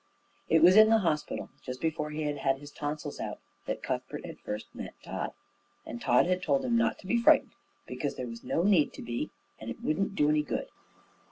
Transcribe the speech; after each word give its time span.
It 0.49 0.63
was 0.63 0.75
in 0.77 0.89
the 0.89 0.97
hospital, 0.97 1.51
just 1.61 1.79
before 1.79 2.09
he 2.09 2.23
had 2.23 2.37
had 2.39 2.57
his 2.57 2.71
tonsils 2.71 3.19
out, 3.19 3.37
that 3.67 3.83
Cuthbert 3.83 4.25
had 4.25 4.39
first 4.39 4.73
met 4.73 4.95
Tod; 5.03 5.31
and 5.85 6.01
Tod 6.01 6.25
had 6.25 6.41
told 6.41 6.65
him 6.65 6.75
not 6.75 6.97
to 7.01 7.05
be 7.05 7.21
frightened, 7.21 7.53
because 7.85 8.15
there 8.15 8.25
was 8.25 8.43
no 8.43 8.63
need 8.63 8.93
to 8.93 9.03
be, 9.03 9.29
and 9.59 9.69
it 9.69 9.79
wouldn't 9.83 10.15
do 10.15 10.27
any 10.27 10.41
good. 10.41 10.69